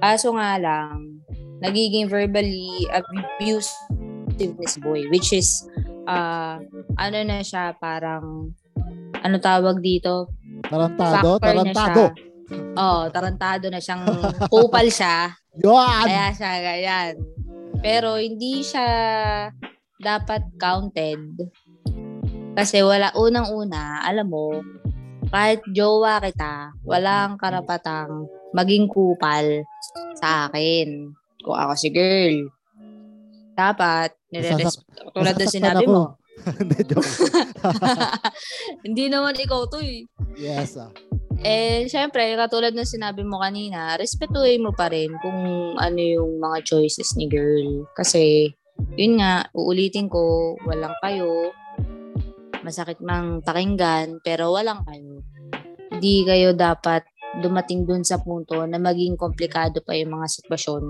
[0.04, 1.24] Kaso nga lang,
[1.64, 5.64] nagiging verbally abusive this boy, which is,
[6.10, 6.60] uh,
[7.00, 8.52] ano na siya, parang,
[9.24, 10.28] ano tawag dito?
[10.68, 12.04] Tarantado, Factor na tarantado.
[12.12, 12.35] siya.
[12.76, 14.04] Oo, tarantado na siyang
[14.52, 15.32] kupal siya.
[15.64, 16.06] Yan!
[16.06, 17.14] Kaya siya ganyan.
[17.80, 18.88] Pero hindi siya
[20.00, 21.40] dapat counted.
[22.56, 24.64] Kasi wala, unang-una, alam mo,
[25.32, 29.64] kahit jowa kita, walang karapatang maging kupal
[30.16, 31.12] sa akin.
[31.44, 32.48] Kung ako si girl.
[33.56, 36.16] Dapat, nire-res- tulad na sinabi mo.
[36.60, 37.10] Hindi, joke.
[38.86, 40.04] hindi naman ikaw to eh.
[40.36, 40.92] yes, ah.
[41.44, 45.40] Eh, syempre, katulad ng sinabi mo kanina, respetuhin mo pa rin kung
[45.76, 47.84] ano yung mga choices ni girl.
[47.98, 48.54] Kasi,
[48.96, 51.52] yun nga, uulitin ko, walang kayo,
[52.64, 55.22] masakit mang pakinggan, pero walang kayo.
[55.92, 57.04] Hindi kayo dapat
[57.44, 60.84] dumating dun sa punto na maging komplikado pa yung mga sitwasyon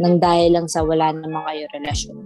[0.00, 2.16] nang dahil lang sa wala naman kayo relasyon.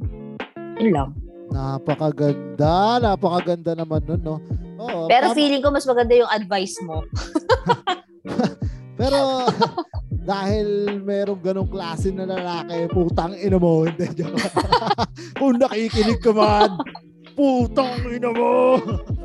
[0.79, 1.11] Yun lang.
[1.55, 2.99] Napakaganda.
[2.99, 4.37] Napakaganda naman nun, no?
[4.83, 5.39] Oo, Pero tama.
[5.39, 7.07] feeling ko mas maganda yung advice mo.
[9.01, 9.47] Pero,
[10.31, 13.87] dahil merong ganong klase na lalaki, putang ina mo.
[13.87, 14.35] Hindi, joke.
[15.39, 16.75] Kung nakikinig ka man,
[17.39, 18.79] putang ina mo.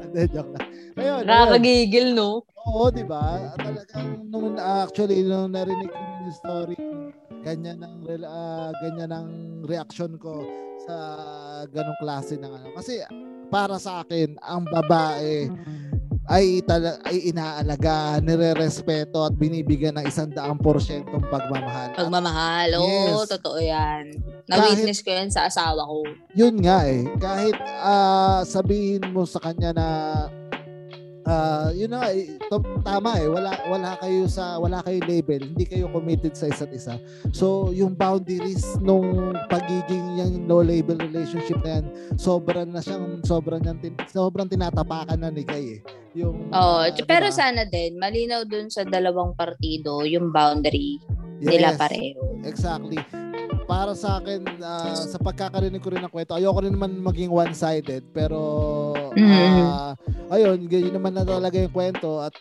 [0.06, 0.66] Hindi, joke lang.
[1.00, 1.22] Ayun.
[1.26, 2.46] Nakakagigil, no?
[2.70, 3.56] Oo, di ba?
[3.58, 6.78] Talagang nung actually nung narinig ko yung story,
[7.42, 9.30] ganyan ang ah, ganyan ang
[9.66, 10.44] reaction ko
[10.90, 10.98] sa
[11.70, 12.68] ganong klase ng ano.
[12.74, 13.06] Kasi
[13.48, 15.46] para sa akin, ang babae
[16.30, 21.94] ay tala- ay inaalaga, nirerespeto at binibigyan ng isang daang porsyentong pagmamahal.
[21.94, 22.70] Pagmamahal.
[22.78, 22.86] Oo,
[23.18, 23.34] Yes.
[23.34, 24.14] totoo yan.
[24.46, 26.06] Na-witness ko yan sa asawa ko.
[26.34, 29.88] yun nga eh, kahit ah, sabihin mo sa kanya na
[31.30, 35.70] ah, yun na eh, to- tama eh, wala wala kayo sa wala kayo label, hindi
[35.70, 36.98] kayo committed sa isa't isa.
[37.30, 41.86] So, yung boundaries nung pagiging yung no label relationship na yan,
[42.18, 45.80] sobrang na siyang sobrang niyang tin, sobrang tinatapakan na ni Kay eh.
[46.18, 47.38] Yung Oo, ah, pero diba?
[47.38, 50.98] sana din, malinaw dun sa dalawang partido yung boundary
[51.40, 51.80] nila Yes.
[51.80, 52.22] pareho.
[52.44, 52.98] Exactly.
[53.70, 58.02] Para sa akin, ah, sa pagkakarinig ko rin ng kwento, ayoko rin naman maging one-sided,
[58.10, 58.42] pero
[59.20, 59.64] Mm.
[59.66, 59.94] Ah,
[60.32, 62.34] ayun, ganyan naman na talaga yung kwento at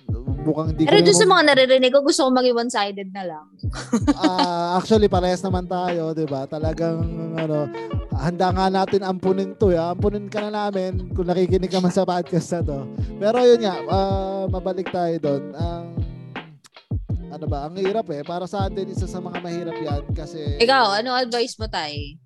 [0.42, 3.46] mukhang hindi Pero ko doon sa mga naririnig ko, gusto ko maging one-sided na lang.
[4.18, 6.46] Ah, actually parehas naman tayo, 'di ba?
[6.46, 6.98] Talagang
[7.38, 7.70] ano,
[8.14, 9.94] handa nga natin ampunin 'to, ya.
[9.94, 12.78] Ampunin ka na namin kung nakikinig ka man sa podcast na 'to.
[13.18, 15.42] Pero yun nga, ah, mabalik tayo doon.
[15.54, 15.84] Ang
[17.28, 18.24] ano ba, ang hirap eh.
[18.24, 22.16] Para sa atin, isa sa mga mahirap yan kasi Ikaw, ano advice mo, Tay?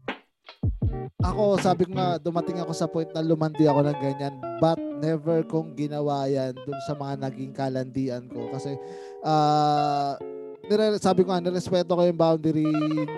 [1.22, 4.34] Ako, sabi ko nga, dumating ako sa point na lumandi ako ng ganyan.
[4.58, 8.50] But never kong ginawa yan dun sa mga naging kalandian ko.
[8.50, 8.74] Kasi,
[9.22, 10.18] ah,
[10.66, 12.66] nire- sabi ko nga, nirespeto ko yung boundary.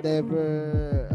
[0.01, 0.49] Never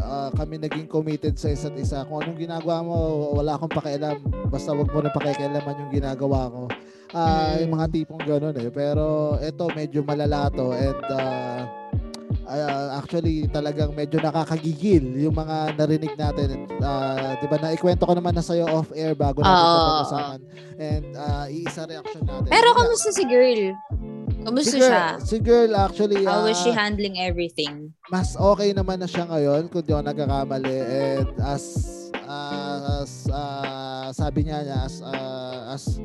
[0.01, 2.05] ah, kami naging committed sa isa't isa.
[2.09, 2.95] Kung anong ginagawa mo,
[3.37, 4.17] wala akong pakialam.
[4.49, 6.61] Basta wag mo na pakikialaman yung ginagawa ko.
[7.09, 7.65] Mm.
[7.65, 8.69] Yung mga tipong ganun eh.
[8.69, 10.73] Pero ito, medyo malala to.
[10.73, 11.78] And ah,
[12.49, 16.65] ah, actually, talagang medyo nakakagigil yung mga narinig natin.
[16.81, 20.39] Ah, 'Di ba Naikwento ko naman na sa'yo off-air bago natin oo, pag-usapan.
[20.81, 22.49] And ah, iisa reaction natin.
[22.49, 23.77] Pero kamusta si girl?
[24.39, 25.05] Kamusta si girl, siya?
[25.21, 27.93] Si girl actually, How was she ah, handling everything?
[28.09, 30.77] mas okay naman na siya ngayon kung di ako nagkakamali.
[30.81, 31.63] And as,
[32.25, 36.01] ah, as ah, sabi niya as, ah, as,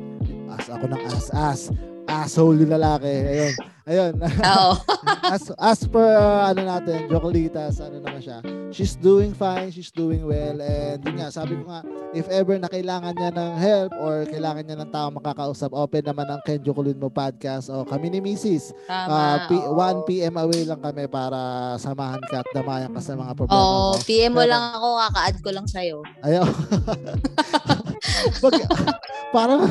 [0.53, 1.61] as ako ng as, as,
[2.07, 3.09] asshole yung lalaki.
[3.09, 3.53] Ayun.
[3.85, 4.13] Ayun.
[4.17, 4.73] Oo.
[5.35, 8.41] as as per uh, ano natin, Jocolitas, ano naman siya.
[8.73, 12.65] She's doing fine, she's doing well and yun nga, sabi ko nga if ever na
[12.65, 16.97] kailangan niya ng help or kailangan niya ng tao makakausap, open naman ang Ken Jocolin
[16.97, 18.73] mo podcast o kami ni Mrs.
[18.89, 19.05] Tama.
[19.05, 19.77] Uh, P- oo.
[19.77, 21.37] 1 PM away lang kami para
[21.77, 24.01] samahan ka at damayan ka sa mga problema Oo, mo.
[24.01, 25.97] PM mo Pero- lang ako, kaka-add ko lang sa'yo.
[26.25, 26.45] Ayaw.
[28.43, 28.53] Pag,
[29.35, 29.61] parang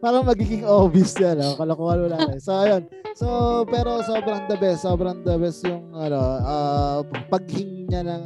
[0.00, 1.54] parang magiging obvious yan, no?
[1.54, 2.36] kalokohan wala na.
[2.36, 2.88] So ayun.
[3.12, 3.26] So
[3.68, 8.22] pero sobrang the best, sobrang the best yung ano, uh, paghingi niya ng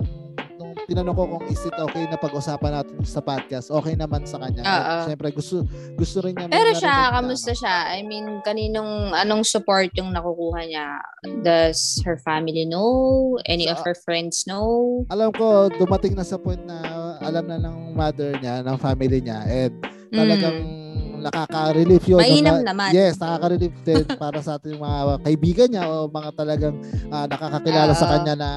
[0.55, 4.39] nung tinanong ko kung is it okay na pag-usapan natin sa podcast, okay naman sa
[4.39, 4.63] kanya.
[5.03, 5.67] Siyempre gusto
[5.99, 7.59] gusto rin niya Pero siya, kamusta ano.
[7.59, 7.77] siya?
[7.91, 11.03] I mean, kaninong, anong support yung nakukuha niya?
[11.43, 13.35] Does her family know?
[13.51, 15.03] Any of Sa- her friends know?
[15.11, 16.79] Alam ko dumating na sa point na
[17.19, 19.75] alam na ng mother niya, ng family niya and
[20.15, 20.84] talagang Mm.
[21.25, 22.21] Nakaka-relieve yun.
[22.21, 22.91] Mainam Mga- naman.
[22.93, 26.77] Yes, nakaka-relieve din para sa ating mga kaibigan niya o mga talagang
[27.09, 28.13] ah, nakakakilala sa Oo.
[28.13, 28.51] kanya na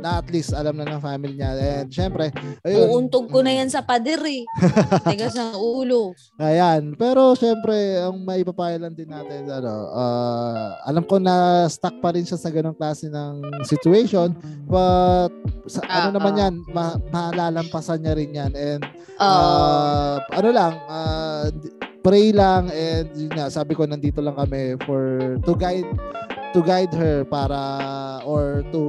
[0.00, 1.52] na at least alam na ng family niya.
[1.54, 2.88] And syempre, ayun.
[2.88, 4.42] Uuntog ko na yan sa pader eh.
[5.06, 6.16] Tigas ng ulo.
[6.36, 6.96] Ayan.
[6.96, 11.34] Pero syempre, ang maipapayo lang din natin, ano, ah, alam ko na
[11.66, 14.32] stuck pa rin siya sa ganong klase ng situation.
[14.64, 15.30] But,
[15.64, 16.40] sa, ano Ah, naman ah.
[16.40, 18.52] yan, ma- malalampasan niya rin yan.
[18.52, 18.82] And.
[19.20, 20.72] Ah, ano lang,
[21.52, 25.84] d- pray lang and yun nga, sabi ko nandito lang kami for to guide
[26.50, 27.60] to guide her para
[28.24, 28.80] or to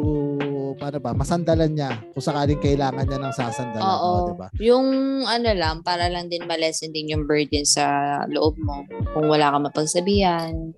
[0.73, 4.07] paano ba masandalan niya kung sakaling kailangan niya ng sasandalan Oo.
[4.07, 4.47] oh, di ba?
[4.59, 4.87] Yung
[5.23, 7.85] ano lang, para lang din malesen din yung burden sa
[8.27, 8.83] loob mo.
[9.11, 10.73] Kung wala ka mapagsabihan,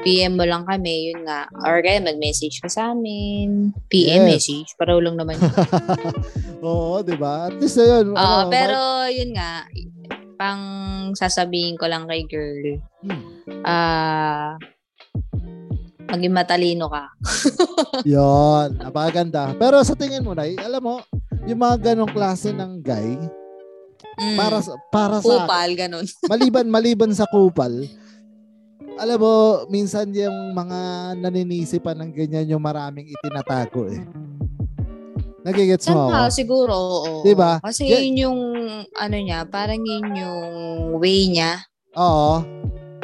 [0.00, 1.50] PM mo lang kami, yun nga.
[1.60, 3.74] Or kaya mag-message ka sa amin.
[3.88, 4.30] PM Yes.
[4.38, 5.50] message, paraw lang naman yun.
[6.66, 7.50] Oo, di ba?
[7.50, 8.14] At least ayun.
[8.14, 8.78] Oo, ano, pero
[9.08, 9.66] yun nga,
[10.36, 10.62] pang
[11.12, 13.22] sasabihin ko lang kay girl, Hmm.
[13.62, 14.54] ah,
[16.06, 17.10] maging matalino ka.
[18.06, 19.54] Yun, napakaganda.
[19.54, 20.96] Pero sa tingin mo, Nay, alam mo,
[21.44, 23.18] yung mga ganong klase ng guy,
[24.16, 24.32] Mm.
[24.32, 26.06] para sa, para sa Kupal, ganun.
[26.32, 27.84] maliban maliban sa kupal,
[28.96, 29.34] alam mo,
[29.68, 30.78] minsan yung mga
[31.20, 34.00] naninisipan ng ganyan yung maraming itinatago eh.
[35.44, 36.32] Nagigets mo ako?
[36.32, 37.12] siguro, oo.
[37.22, 37.60] Diba?
[37.60, 38.02] Kasi Yeah.
[38.02, 38.40] yun yung,
[38.96, 40.40] ano niya, parang yun yung
[40.96, 41.60] way niya,
[41.92, 42.40] Oo.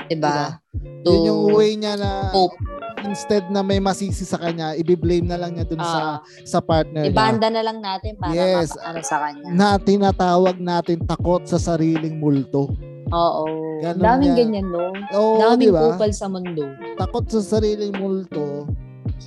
[0.09, 0.65] diba?
[1.05, 2.57] Yun yung way niya na cope.
[3.05, 7.03] Instead na may masisi sa kanya, i-blame na lang niya dun sa Ah, sa partner
[7.03, 7.11] niya.
[7.11, 8.73] ibanda na lang natin para Yes.
[8.73, 9.49] mapa- ano sa kanya.
[9.51, 12.71] Na tinatawag natin takot sa sariling multo.
[13.09, 13.45] Oo.
[13.83, 14.38] Ganun Daming yan.
[14.38, 14.88] ganyan, no?
[15.12, 15.81] Oo, Daming di ba?
[15.91, 16.65] kupal sa mundo.
[16.97, 18.41] Takot sa sariling multo.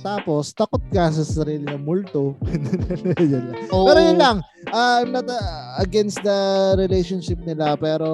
[0.04, 2.36] Tapos, takot ka sa sariling multo.
[3.20, 3.68] Yun lang.
[3.72, 3.86] Oo.
[3.88, 4.36] Pero yun lang,
[4.72, 8.08] uh, I'm not uh, against the relationship nila, pero...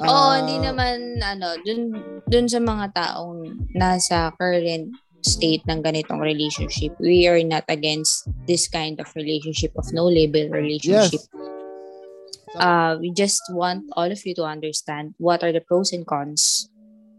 [0.00, 1.94] uh, Oo, hindi naman, ano, dun,
[2.28, 4.92] dun sa mga taong nasa current
[5.24, 10.46] state ng ganitong relationship, we are not against this kind of relationship of no label
[10.52, 11.24] relationship.
[11.24, 12.54] Yes.
[12.54, 16.70] Uh, we just want all of you to understand what are the pros and cons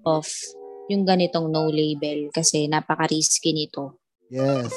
[0.05, 0.29] of
[0.87, 3.97] yung ganitong no label kasi napaka-risky nito.
[4.27, 4.69] Yes.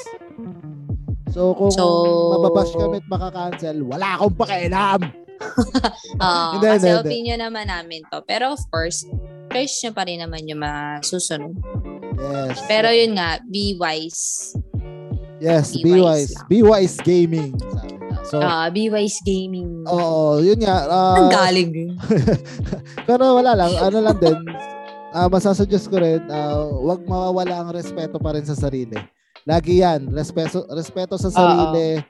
[1.29, 5.01] So, kung So- mababash kami at makakancel, wala akong pakialam.
[6.19, 8.19] Ah, Hindi, kasi hindi, opinion naman namin to.
[8.27, 9.07] Pero of course,
[9.47, 11.55] choice nyo pa rin naman yung masusunod.
[12.19, 12.59] Yes.
[12.67, 14.51] Pero yun nga, be wise.
[15.39, 16.31] yes, be be wise wise.
[16.35, 16.47] lang.
[16.49, 17.55] Be wise gaming.
[18.29, 19.89] So, Ah, B-Wise Gaming.
[19.89, 20.85] oo, yun nga.
[20.85, 21.97] ah, Ang galing
[23.09, 24.37] pero wala lang, ano lang din,
[25.13, 28.97] uh, masasuggest ko rin, ah, wag mawawala ang respeto pa rin sa sarili.
[29.47, 32.03] Lagi yan, respeto, respeto sa sarili,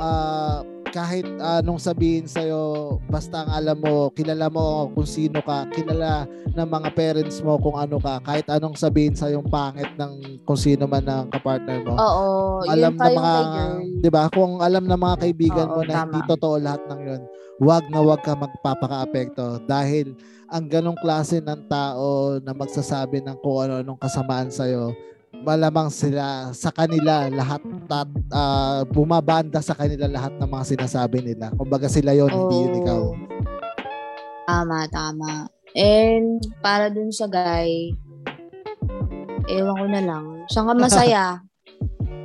[0.00, 6.26] ah, kahit anong sabihin sa'yo, basta ang alam mo, kilala mo kung sino ka, kilala
[6.50, 10.58] ng mga parents mo kung ano ka, kahit anong sabihin sa yung pangit ng kung
[10.58, 11.94] sino man ang kapartner mo.
[11.94, 12.26] Oo,
[12.66, 13.32] alam yun na mga.
[14.02, 14.26] 'di ba?
[14.34, 16.30] Kung alam ng mga kaibigan Oo, mo na hindi tama.
[16.34, 17.22] totoo lahat ng 'yon,
[17.62, 20.16] wag na wag ka magpapaka-apekto dahil
[20.50, 24.66] ang ganong klase ng tao na magsasabi ng kung ano-anong kasamaan sa
[25.40, 31.54] malamang sila sa kanila lahat tat, ah, bumabanda sa kanila lahat ng mga sinasabi nila.
[31.54, 33.00] Kumbaga sila yon hindi yun ikaw.
[33.00, 33.14] Oo.
[34.50, 35.46] Tama, tama.
[35.78, 37.94] And para dun sa guy,
[39.46, 40.24] ewan ko na lang.
[40.50, 41.38] Saan ka masaya?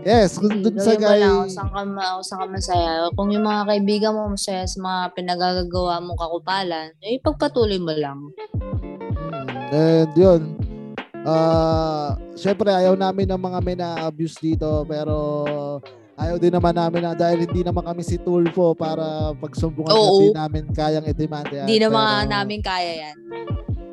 [0.05, 3.09] Yes, kung dun sa guy, lang kung saan ka, ma- kung saan ka masaya.
[3.17, 8.29] Kung yung mga kaibigan mo masaya sa mga pinagagagawa mong kakupalan, eh pagpatuloy mo lang.
[8.53, 10.41] Mm, and yun.
[11.25, 15.17] Ah, syempre ayaw namin ng mga may na-abuse dito pero
[16.21, 20.21] ayaw din naman namin na dahil hindi naman kami si Tulfo para pagsumbungan Oo.
[20.21, 21.65] hindi namin kayang yan.
[21.65, 23.15] Hindi naman namin kaya yan.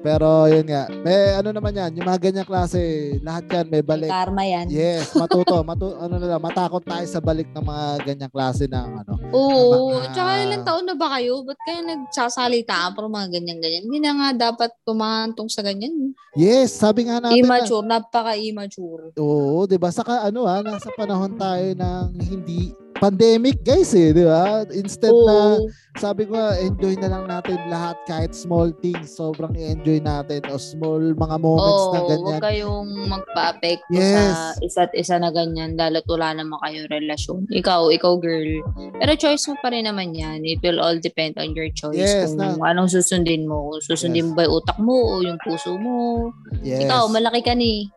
[0.03, 2.81] Pero yun nga, may ano naman yan, yung mga ganyang klase,
[3.23, 4.11] lahat yan may May balik.
[4.11, 4.67] karma yan.
[4.67, 8.89] Yes, matuto, matu ano na lang, matakot tayo sa balik ng mga ganyang klase ng
[8.99, 9.15] ano.
[9.31, 9.95] Oo.
[9.95, 11.47] Mga- Tsaka ilang taon na ba kayo?
[11.47, 13.87] Ba't kayo nagsasalita para mga ganyan-ganyan?
[13.87, 16.19] Hindi na nga dapat tumantong sa ganyan.
[16.35, 17.87] Yes, sabi nga natin na, Immature.
[17.87, 19.15] Napaka-immature.
[19.17, 19.89] Oo, 'di ba?
[19.89, 24.63] Saka ano ah, nasa panahon tayo ng hindi pandemic, guys eh, 'di ba?
[24.71, 25.67] Instead na Oo.
[25.99, 30.55] sabi ko nga, enjoy na lang natin lahat kahit small things, sobrang i-enjoy natin o
[30.55, 32.41] small mga moments Oo, na huwag ganyan.
[32.41, 34.39] kayong magpa-apekto sa Yes.
[34.63, 37.41] isa't isa na ganyan dahil wala naman kayong relasyon.
[37.51, 38.63] Ikaw, ikaw girl.
[38.95, 40.47] Pero choice mo pa rin naman yan.
[40.47, 41.99] It will all depend on your choice.
[41.99, 43.75] Yes, kung na- anong susundin mo.
[43.83, 44.29] Susundin Yes.
[44.31, 46.31] mo ba yung utak mo o yung puso mo.
[46.63, 46.87] Yes.
[46.87, 47.91] Ikaw, malaki ka ni.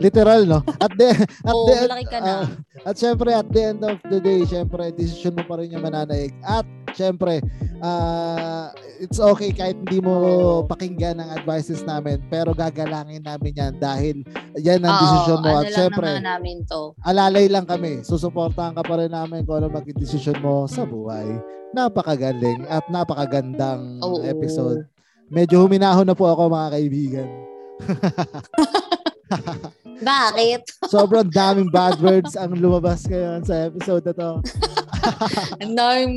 [0.00, 0.58] Literal, no?
[0.80, 1.12] At the,
[1.48, 2.32] at Oo, the, malaki ka na.
[2.42, 2.46] ah,
[2.82, 6.32] at syempre, at the end of the day, syempre, decision mo pa rin yung mananaig.
[6.42, 7.38] At syempre,
[7.78, 10.14] ah, it's okay kahit hindi mo
[10.66, 14.16] pakinggan ang advices namin, pero gagalangin namin yan dahil
[14.56, 15.46] yan ang Oo, decision mo.
[15.46, 16.82] ano At lang syempre, naman namin to.
[17.04, 17.92] alalay lang kami.
[18.02, 21.28] Susuportahan ka pa rin namin kung ano maging decision mo sa buhay.
[21.72, 24.24] Napakagaling at napakagandang Oo.
[24.24, 24.84] episode.
[25.28, 27.28] Medyo huminahon na po ako mga kaibigan.
[30.02, 30.60] Bakit?
[30.84, 34.30] Sobrang daming bad words ang lumabas ngayon sa episode na to.
[35.62, 36.16] Ang daming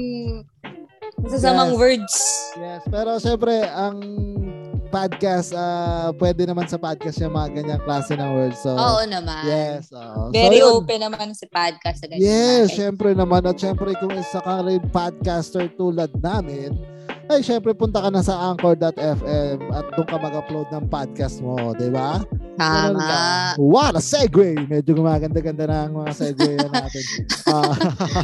[1.18, 1.78] masasamang Yes.
[1.78, 2.14] words.
[2.56, 3.98] Yes, pero syempre, ang
[4.88, 8.62] podcast, ah pwede naman sa podcast yung mga ganyang klase ng words.
[8.62, 9.44] So, Oo naman.
[9.44, 9.90] yes.
[9.90, 10.30] oo.
[10.30, 10.74] Very so, yun.
[10.80, 12.24] open naman si podcast sa ganyan.
[12.24, 12.78] Yes, bagay.
[12.78, 13.42] syempre naman.
[13.44, 16.78] At syempre, kung isa ka rin podcaster tulad namin,
[17.30, 21.90] ay syempre punta ka na sa anchor.fm at doon ka mag-upload ng podcast mo, di
[21.90, 22.22] ba?
[22.56, 23.02] Tama.
[23.02, 23.20] ka.
[23.60, 24.56] What a segue!
[24.70, 27.06] Medyo gumaganda-ganda na ang mga segue na natin.
[27.46, 27.78] Ah,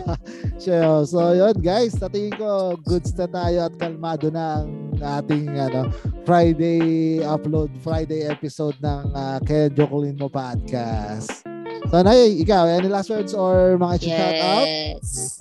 [0.66, 5.46] so, so, yun guys, sa tingin ko, goods na tayo at kalmado na ang ating
[5.62, 5.94] ano,
[6.26, 11.46] Friday upload, Friday episode ng uh, Kaya Jocolin Mo Podcast.
[11.94, 14.66] So, Nay, ikaw, any last words or mga shout out?
[14.66, 15.38] Yes.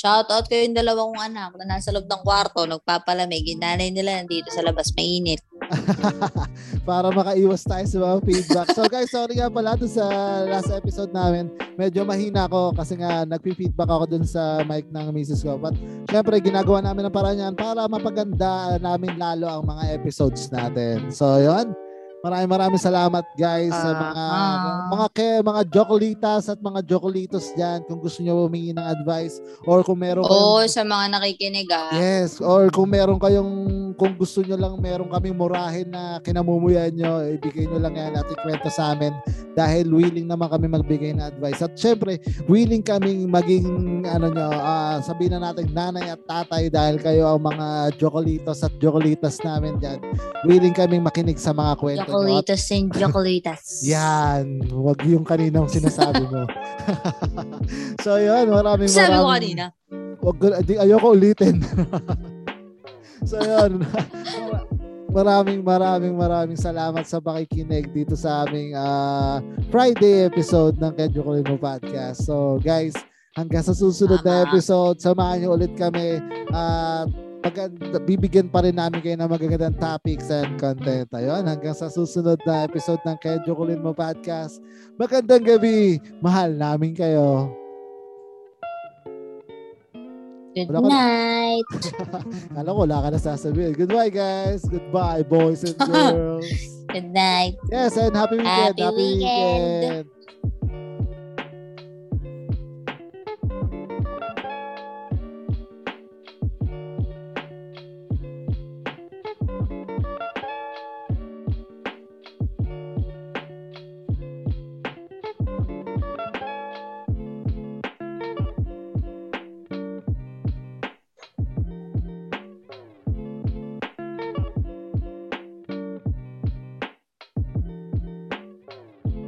[0.00, 3.44] Shout out kayo yung dalawang kong anak na nasa loob ng kwarto, nagpapalamig.
[3.52, 5.44] Yung nanay nila nandito sa labas, mainit.
[6.88, 8.66] para makaiwas tayo sa mga feedback.
[8.72, 10.08] So guys, sorry nga pala dun sa
[10.48, 11.52] last episode namin.
[11.76, 15.60] Medyo mahina ako kasi nga nagpi-feedback ako dun sa mic ng misis ko.
[15.60, 15.76] But
[16.08, 21.12] syempre, ginagawa namin ang paraan yan para mapaganda namin lalo ang mga episodes natin.
[21.12, 21.76] So yun.
[22.20, 24.92] Maraming maraming salamat guys sa mga Ah.
[24.92, 29.80] mga ke, mga jokolitas at mga jokolitos diyan kung gusto niyo humingi ng advice or
[29.80, 31.88] kung meron Oo, kayong sa mga nakikinig ah.
[31.96, 33.48] Yes, or kung meron kayong,
[33.96, 38.28] kung gusto nyo lang meron kaming murahin na kinamumuyan nyo, ibigay nyo lang yan at
[38.28, 39.16] ikwento sa amin
[39.56, 41.64] dahil willing naman kami magbigay ng advice.
[41.64, 43.64] At syempre, willing kaming maging,
[44.04, 48.76] ano nyo, ah, sabihin na natin nanay at tatay dahil kayo ang mga jokolitos at
[48.76, 50.04] jokolitas namin dyan.
[50.44, 53.62] Willing kaming makinig sa mga kwento Chocolatas and chocolatas.
[53.82, 54.44] yan,
[54.74, 56.42] wag yung kaninang sinasabi mo.
[58.04, 59.64] so yun, maraming Sabi ko maraming- kanina.
[60.20, 60.36] Wag
[60.66, 61.56] ayoko ulitin.
[63.30, 63.86] so yun.
[65.10, 71.56] maraming maraming maraming salamat sa pakikinig dito sa aming ah, Friday episode ng Kedyo Kulino
[71.56, 72.22] Podcast.
[72.22, 72.94] So guys,
[73.34, 74.46] hanggang sa susunod na Tama.
[74.50, 76.18] episode, samahan niyo ulit kami
[76.50, 77.08] at
[77.40, 81.08] maganda, bibigyan pa rin namin kayo ng magagandang topics and content.
[81.16, 84.60] Ayun, hanggang sa susunod na episode ng Kaya Jokulin Mo Podcast.
[85.00, 85.98] Magandang gabi!
[86.20, 87.48] Mahal namin kayo!
[90.50, 91.66] Good wala night!
[92.58, 93.72] Alam ko, wala ka na sasabihin.
[93.72, 94.66] Goodbye, guys!
[94.66, 96.46] Goodbye, boys and girls!
[96.90, 97.56] Good night!
[97.70, 98.76] Yes, and happy weekend!
[98.76, 100.04] Happy, happy weekend!
[100.04, 100.19] weekend.